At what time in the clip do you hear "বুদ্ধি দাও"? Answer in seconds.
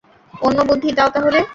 0.69-1.09